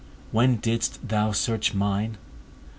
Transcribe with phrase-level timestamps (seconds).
[0.31, 2.17] When didst thou search mine?